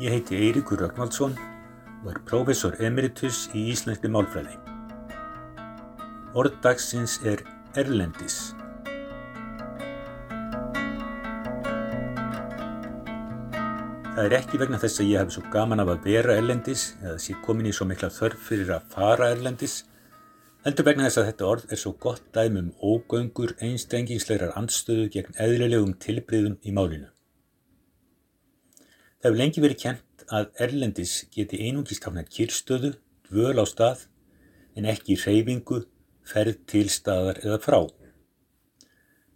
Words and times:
Ég 0.00 0.14
heiti 0.14 0.36
Eiríkur 0.40 0.80
Rögnvaldsson 0.80 1.34
og 2.00 2.06
er 2.08 2.18
prófessor 2.24 2.78
emeritus 2.80 3.42
í 3.52 3.66
Íslenski 3.68 4.08
málfræði. 4.08 4.54
Orðdagsins 6.40 7.18
er 7.28 7.42
erlendis. 7.76 8.38
Það 14.16 14.22
er 14.24 14.38
ekki 14.38 14.62
vegna 14.64 14.80
þess 14.80 15.04
að 15.04 15.12
ég 15.12 15.20
hef 15.20 15.36
svo 15.36 15.44
gaman 15.52 15.84
af 15.84 15.92
að 15.92 16.08
vera 16.08 16.40
erlendis 16.40 16.88
eða 17.02 17.20
sé 17.20 17.36
komin 17.44 17.68
í 17.68 17.76
svo 17.76 17.90
mikla 17.92 18.08
þörf 18.16 18.48
fyrir 18.48 18.72
að 18.78 18.90
fara 18.96 19.28
erlendis, 19.36 19.82
heldur 20.64 20.88
vegna 20.88 21.10
þess 21.10 21.20
að 21.26 21.32
þetta 21.34 21.52
orð 21.52 21.70
er 21.76 21.84
svo 21.84 21.96
gott 22.08 22.24
dæmi 22.32 22.64
um 22.64 22.74
ógöngur 22.80 23.58
einstengingslegar 23.60 24.56
andstöðu 24.56 25.10
gegn 25.12 25.36
eðlilegum 25.36 25.98
tilbriðum 26.00 26.56
í 26.64 26.72
málinu. 26.72 27.12
Það 29.20 29.28
hefur 29.28 29.40
lengi 29.42 29.60
verið 29.60 29.80
kent 29.82 30.22
að 30.32 30.46
erlendis 30.64 31.14
geti 31.34 31.58
einungist 31.66 32.06
hafnað 32.06 32.30
kyrstöðu, 32.32 32.90
dvöl 33.28 33.60
á 33.60 33.64
stað, 33.68 34.06
en 34.72 34.86
ekki 34.88 35.18
reyfingu, 35.20 35.82
ferð 36.24 36.62
til 36.70 36.86
staðar 36.88 37.42
eða 37.44 37.58
frá. 37.60 37.80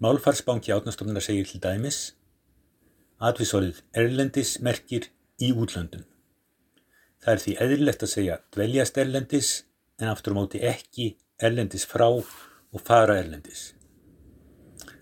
Málfarsbanki 0.00 0.72
átnastofnara 0.72 1.20
segir 1.20 1.46
til 1.48 1.60
dæmis 1.60 2.14
Atvísorðið 3.24 3.82
erlendis 3.96 4.56
merkir 4.64 5.06
í 5.40 5.52
útlöndum. 5.52 6.02
Það 7.22 7.32
er 7.34 7.42
því 7.44 7.54
eðlilegt 7.66 8.02
að 8.02 8.12
segja 8.16 8.41
dveljast 8.56 8.98
erlendis 9.04 9.52
en 10.00 10.10
aftur 10.10 10.34
á 10.34 10.38
móti 10.41 10.64
ekki 10.64 11.12
erlendis 11.38 11.86
frá 11.88 12.08
og 12.08 12.82
fara 12.88 13.20
erlendis. 13.20 13.74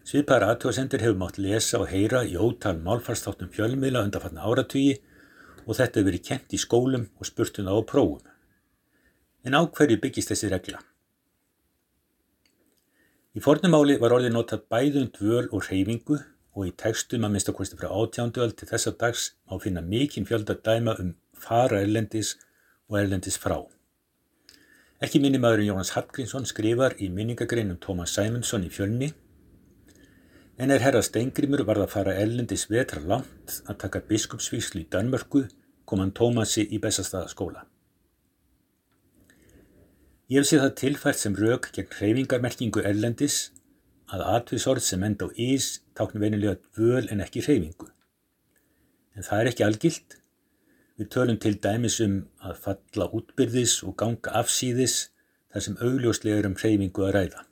Sviðpæra 0.02 0.48
aðtjóðsendur 0.50 1.02
hefur 1.04 1.18
mátt 1.20 1.36
lesa 1.38 1.78
og 1.78 1.90
heyra 1.92 2.24
í 2.26 2.34
ótal 2.34 2.74
málfarstáttum 2.82 3.50
fjölmiðla 3.54 4.02
undanfarnar 4.02 4.48
áratvíi 4.50 4.96
og 5.62 5.76
þetta 5.78 6.00
hefur 6.00 6.08
verið 6.08 6.24
kent 6.26 6.56
í 6.56 6.58
skólum 6.58 7.04
og 7.20 7.28
spurtum 7.28 7.68
það 7.68 7.78
á 7.78 7.82
prófum. 7.92 8.24
En 9.46 9.54
á 9.54 9.62
hverju 9.62 10.00
byggist 10.02 10.32
þessi 10.34 10.50
regla? 10.50 10.82
Í 13.32 13.40
fornumáli 13.40 13.94
var 14.02 14.16
orðið 14.18 14.34
notað 14.34 14.66
bæðum 14.74 15.08
dvöl 15.14 15.46
og 15.54 15.70
reyfingu 15.70 16.18
og 16.18 16.66
í 16.66 16.74
textum 16.82 17.22
að 17.22 17.36
minnstakosti 17.36 17.78
frá 17.78 17.94
átjánduöld 17.94 18.58
til 18.58 18.68
þessa 18.74 18.96
dags 18.98 19.30
má 19.46 19.54
finna 19.62 19.86
mikinn 19.86 20.26
fjölda 20.26 20.58
dæma 20.58 20.98
um 20.98 21.14
fara 21.32 21.78
erlendis 21.80 22.34
og 22.90 22.98
erlendis 23.00 23.38
frá. 23.38 23.62
Ekki 25.02 25.22
minni 25.22 25.38
maðurinn 25.38 25.70
Jónas 25.70 25.94
Hallgrímsson 25.94 26.44
skrifar 26.46 26.98
í 26.98 27.08
minningagreinum 27.10 27.78
Tómas 27.82 28.18
Sæmundsson 28.18 28.66
í 28.66 28.70
fjölni 28.70 29.14
en 30.58 30.70
er 30.70 30.82
herra 30.84 31.02
Steingrimur 31.02 31.64
varð 31.68 31.86
að 31.86 31.92
fara 31.94 32.14
erlendis 32.20 32.68
vetra 32.70 33.00
langt 33.00 33.60
að 33.66 33.78
taka 33.84 34.02
biskupsvíslu 34.08 34.82
í 34.82 34.88
Danmörku 34.92 35.46
kom 35.88 36.02
hann 36.02 36.12
Tómasi 36.16 36.66
í 36.68 36.80
Bessastaðaskóla. 36.82 37.64
Ég 40.32 40.46
séð 40.48 40.62
það 40.64 40.76
tilfært 40.80 41.20
sem 41.20 41.34
rauk 41.36 41.68
gegn 41.76 41.92
hreyfingarmerkingu 41.98 42.84
erlendis 42.88 43.38
að 44.12 44.24
atvisorð 44.36 44.84
sem 44.86 45.02
enda 45.04 45.28
á 45.28 45.30
ís 45.36 45.82
táknum 45.98 46.24
veinilega 46.24 46.58
dvöl 46.76 47.08
en 47.12 47.20
ekki 47.24 47.42
hreyfingu. 47.44 47.88
En 49.16 49.26
það 49.26 49.40
er 49.42 49.50
ekki 49.52 49.66
algilt. 49.66 50.18
Við 50.96 51.08
tölum 51.12 51.38
til 51.40 51.56
dæmis 51.60 51.98
um 52.04 52.18
að 52.44 52.60
falla 52.64 53.08
útbyrðis 53.16 53.78
og 53.88 53.96
ganga 54.00 54.36
afsýðis 54.40 54.98
þar 55.52 55.66
sem 55.66 55.80
augljóslega 55.80 56.40
er 56.40 56.48
um 56.48 56.56
hreyfingu 56.60 57.08
að 57.08 57.16
ræða. 57.18 57.46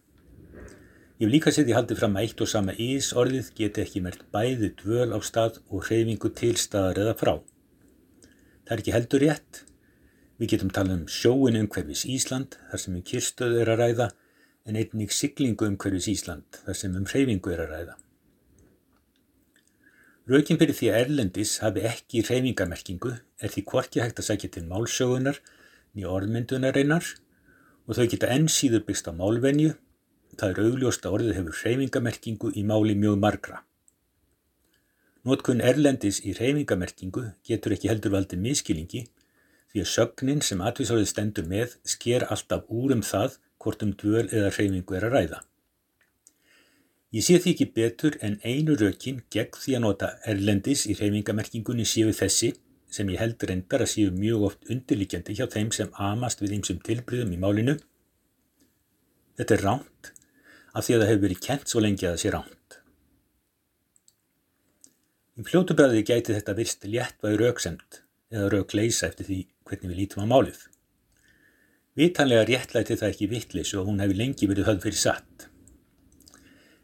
Ég 1.20 1.26
hef 1.26 1.34
líka 1.34 1.50
sett 1.52 1.68
í 1.68 1.74
haldi 1.76 1.92
fram 1.98 2.14
að 2.16 2.22
eitt 2.24 2.38
og 2.40 2.48
sama 2.48 2.72
ís 2.80 3.10
orðið 3.12 3.50
geti 3.58 3.82
ekki 3.82 4.00
mert 4.00 4.22
bæði 4.32 4.70
dvöl 4.80 5.10
á 5.12 5.20
stað 5.20 5.58
og 5.68 5.82
hreyfingu 5.84 6.30
til 6.32 6.54
staðar 6.56 7.00
eða 7.02 7.12
frá. 7.20 7.32
Það 8.64 8.72
er 8.72 8.80
ekki 8.80 8.94
heldur 8.94 9.24
rétt. 9.26 9.60
Við 10.40 10.54
getum 10.54 10.70
tala 10.72 10.96
um 10.96 11.02
sjóin 11.12 11.58
umhverfis 11.60 12.06
Ísland 12.08 12.56
þar 12.70 12.80
sem 12.80 12.96
um 12.96 13.02
kyrstöð 13.10 13.58
er 13.60 13.72
að 13.74 13.82
ræða 13.82 14.06
en 14.64 14.78
einnig 14.80 15.12
siglingu 15.12 15.68
umhverfis 15.68 16.08
Ísland 16.14 16.62
þar 16.62 16.80
sem 16.80 16.96
um 16.96 17.04
hreyfingu 17.12 17.52
er 17.52 17.62
að 17.66 17.74
ræða. 17.74 17.98
Rökin 20.32 20.62
fyrir 20.64 20.80
því 20.80 20.88
að 20.88 20.98
Erlendis 21.02 21.54
hafi 21.60 21.84
ekki 21.84 22.24
hreyfingarmerkingu 22.30 23.12
er 23.20 23.52
því 23.52 23.66
hvorki 23.68 24.00
hægt 24.00 24.24
að 24.24 24.30
sækja 24.30 24.52
til 24.56 24.64
málsögunar 24.72 25.44
nýja 25.92 26.16
orðmyndunareinar 26.16 27.12
og 27.84 28.00
þau 28.00 28.06
geta 28.08 28.32
enn 28.32 28.48
síður 28.48 28.88
byggst 28.88 29.10
á 29.10 29.12
málvenju, 29.12 29.76
það 30.40 30.52
er 30.52 30.62
augljóst 30.66 31.06
að 31.06 31.16
orðið 31.16 31.36
hefur 31.38 31.58
hreyfingarmerkingu 31.60 32.52
í 32.56 32.64
máli 32.66 32.96
mjög 32.98 33.18
margra. 33.24 33.60
Nótkun 35.28 35.60
Erlendis 35.60 36.22
í 36.24 36.32
hreyfingarmerkingu 36.38 37.26
getur 37.44 37.76
ekki 37.76 37.90
heldur 37.92 38.14
valdið 38.14 38.40
miskilingi 38.46 39.02
því 39.70 39.82
að 39.84 39.90
sögnin 39.92 40.40
sem 40.42 40.62
atvísárið 40.64 41.10
stendur 41.10 41.46
með 41.50 41.76
sker 41.94 42.24
alltaf 42.32 42.70
úr 42.72 42.96
um 42.96 43.04
það 43.06 43.36
hvort 43.60 43.84
um 43.84 43.92
dvöl 44.00 44.26
eða 44.26 44.52
hreyfingu 44.56 44.96
er 44.96 45.06
að 45.06 45.16
ræða. 45.16 45.40
Ég 47.10 47.26
sé 47.26 47.36
því 47.42 47.52
ekki 47.52 47.66
betur 47.74 48.16
en 48.26 48.38
einu 48.46 48.76
rökin 48.78 49.20
gegn 49.34 49.60
því 49.60 49.76
að 49.76 49.84
nota 49.84 50.10
erlendis 50.32 50.86
í 50.86 50.96
hreyfingamerkingunni 50.96 51.84
séu 51.92 52.14
þessi 52.16 52.52
sem 52.90 53.10
ég 53.12 53.20
held 53.22 53.44
reyndar 53.50 53.84
að 53.84 53.92
séu 53.92 54.14
mjög 54.14 54.46
oft 54.48 54.72
undirlíkjandi 54.72 55.36
hjá 55.38 55.46
þeim 55.50 55.72
sem 55.74 55.92
amast 56.06 56.42
við 56.42 56.56
einsum 56.56 56.80
tilbryðum 56.86 57.34
í 57.34 57.40
málinu. 57.44 57.76
Þetta 59.38 59.56
er 59.56 59.64
ránt 59.66 60.12
af 60.74 60.86
því 60.86 60.96
að 60.96 61.02
það 61.02 61.10
hefur 61.10 61.24
verið 61.26 61.44
kent 61.46 61.70
svo 61.70 61.82
lengi 61.84 62.06
að 62.06 62.14
það 62.14 62.22
sé 62.22 62.32
ránt. 62.34 62.76
Í 65.40 65.46
fljótubræði 65.46 66.02
gæti 66.04 66.34
þetta 66.36 66.56
virst 66.58 66.84
léttvæg 66.84 67.38
rauksemt 67.40 68.02
eða 68.30 68.50
raukleisa 68.52 69.08
eftir 69.08 69.28
því 69.28 69.38
hvernig 69.68 69.92
við 69.92 70.00
lítum 70.02 70.26
á 70.26 70.32
málið. 70.32 70.58
Vitanlega 71.98 72.44
réttlæti 72.48 72.98
það 73.00 73.12
ekki 73.14 73.30
vittlis 73.30 73.72
og 73.78 73.88
hún 73.88 74.02
hefði 74.02 74.18
lengi 74.20 74.48
verið 74.50 74.68
höfð 74.68 74.84
fyrir 74.86 75.00
satt. 75.00 75.46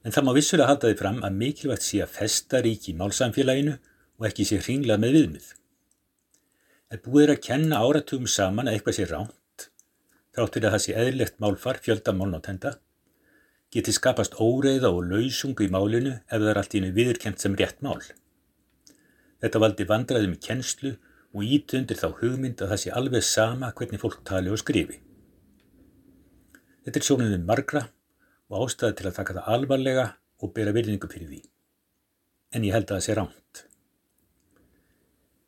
En 0.06 0.14
það 0.14 0.26
má 0.26 0.32
vissulega 0.36 0.70
halda 0.70 0.90
því 0.90 0.98
fram 1.02 1.20
að 1.26 1.38
mikilvægt 1.42 1.84
sé 1.86 2.00
að 2.02 2.14
festa 2.14 2.62
ríki 2.64 2.92
í 2.92 2.98
málsamfélaginu 2.98 3.76
og 3.76 4.26
ekki 4.28 4.46
sé 4.48 4.58
hringlað 4.62 5.02
með 5.02 5.16
viðmið. 5.18 5.46
Er 6.94 7.02
búið 7.02 7.32
að 7.34 7.44
kenna 7.46 7.82
áratugum 7.82 8.28
saman 8.30 8.70
að 8.70 8.78
eitthvað 8.78 8.98
sé 8.98 9.06
ránt, 9.10 9.68
þráttur 10.36 10.66
að 10.68 10.76
það 10.76 10.84
sé 10.84 10.96
eðlilegt 11.02 11.40
málfar 11.42 11.80
fjölda 11.82 12.14
málnátenda, 12.14 12.76
geti 13.76 13.92
skapast 13.92 14.38
óreiða 14.40 14.90
og 14.94 15.10
lausungu 15.10 15.66
í 15.66 15.72
málinu 15.72 16.14
ef 16.16 16.38
það 16.38 16.52
er 16.52 16.60
allt 16.60 16.74
í 16.74 16.80
hennu 16.80 16.96
viðurkent 16.96 17.42
sem 17.42 17.56
rétt 17.58 17.82
mál. 17.84 18.00
Þetta 19.44 19.60
valdi 19.60 19.86
vandraðum 19.88 20.36
í 20.36 20.40
kennslu 20.40 20.94
og 21.36 21.44
íti 21.44 21.76
undir 21.80 22.00
þá 22.00 22.08
hugmynd 22.22 22.62
að 22.64 22.72
það 22.72 22.82
sé 22.82 22.94
alveg 22.96 23.26
sama 23.28 23.72
hvernig 23.76 24.00
fólk 24.00 24.22
tali 24.24 24.52
og 24.52 24.62
skrifi. 24.62 25.02
Þetta 26.86 27.00
er 27.00 27.06
sjónuðin 27.08 27.46
margra 27.48 27.86
og 28.48 28.64
ástæði 28.64 28.96
til 29.00 29.08
að 29.10 29.16
taka 29.18 29.36
það 29.36 29.54
alvarlega 29.56 30.06
og 30.40 30.52
bera 30.56 30.72
virðingu 30.76 31.10
fyrir 31.12 31.32
því. 31.32 31.40
En 32.54 32.64
ég 32.64 32.76
held 32.76 32.88
að 32.88 32.96
það 32.96 33.06
sé 33.06 33.16
ránt. 33.18 33.64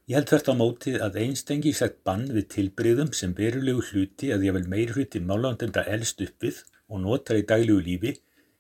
Ég 0.09 0.17
held 0.17 0.31
hvert 0.33 0.49
á 0.49 0.55
mótið 0.57 1.03
að 1.05 1.19
einstengi 1.23 1.73
sett 1.77 2.01
bann 2.05 2.27
við 2.33 2.49
tilbreyðum 2.55 3.13
sem 3.17 3.35
verulegu 3.37 3.85
hluti 3.91 4.33
að 4.33 4.47
ég 4.49 4.57
vel 4.57 4.69
meir 4.69 4.93
hluti 4.97 5.21
málandenda 5.21 5.85
elst 5.89 6.21
upp 6.25 6.45
við 6.45 6.63
og 6.89 7.03
notar 7.05 7.39
í 7.39 7.47
daglegu 7.47 7.81
lífi 7.85 8.15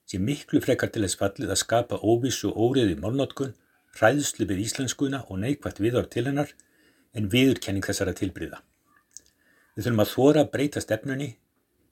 sé 0.08 0.20
miklu 0.20 0.60
frekar 0.64 0.92
til 0.92 1.04
þess 1.04 1.18
fallið 1.20 1.52
að 1.52 1.62
skapa 1.62 1.98
óvissu 2.00 2.48
og 2.52 2.72
óriði 2.72 2.96
málnótkun, 3.00 3.54
ræðslu 4.00 4.46
við 4.48 4.64
íslenskuna 4.64 5.24
og 5.28 5.40
neikvægt 5.42 5.80
viðar 5.82 6.08
til 6.12 6.26
hennar 6.28 6.54
en 7.16 7.28
viðurkenning 7.32 7.84
þessara 7.84 8.14
tilbríða. 8.16 8.62
Við 9.76 9.86
þurfum 9.88 10.04
að 10.04 10.12
þóra 10.12 10.44
að 10.44 10.52
breyta 10.54 10.80
stefnunni, 10.84 11.28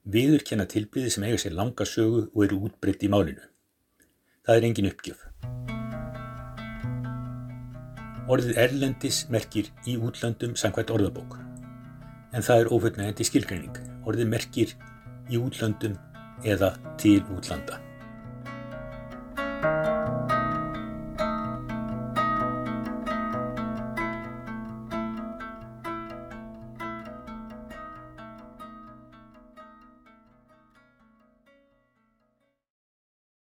viðurkenna 0.06 0.66
tilbríði 0.70 1.12
sem 1.12 1.26
eiga 1.26 1.42
sér 1.42 1.56
langa 1.58 1.86
sögu 1.88 2.26
og 2.32 2.44
eru 2.46 2.60
útbreytt 2.68 3.04
í 3.04 3.10
málinu. 3.12 3.44
Það 4.46 4.56
er 4.56 4.68
engin 4.68 4.90
uppgjöf. 4.92 5.22
Orðið 8.26 8.58
erlendis 8.58 9.20
merkir 9.30 9.68
í 9.86 9.96
útlandum 10.02 10.56
samkvæmt 10.58 10.90
orðabók. 10.94 11.36
En 12.34 12.42
það 12.42 12.62
er 12.62 12.72
ofullnægandi 12.74 13.26
skilgreining. 13.28 13.76
Orðið 14.06 14.30
merkir 14.32 14.74
í 15.30 15.38
útlandum 15.38 15.94
eða 16.44 16.74
til 16.98 17.22
útlanda. 17.36 17.80